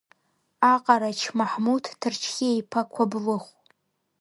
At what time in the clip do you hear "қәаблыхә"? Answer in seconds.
2.93-3.51